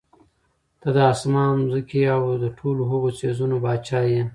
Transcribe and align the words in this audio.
ته 0.81 0.87
د 0.95 0.97
آسمانونو، 1.11 1.63
ځمکي 1.71 2.01
او 2.15 2.23
د 2.43 2.45
ټولو 2.57 2.81
هغو 2.91 3.09
څيزونو 3.19 3.55
باچا 3.63 3.99
ئي 4.09 4.21